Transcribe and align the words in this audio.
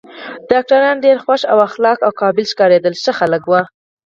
ډاکټران 0.49 0.95
ډېر 1.05 1.17
خوش 1.25 1.41
اخلاقه 1.67 2.03
او 2.07 2.11
قابل 2.21 2.45
ښکارېدل، 2.51 2.93
ښه 3.03 3.11
خلک 3.19 3.43
و. 3.49 3.53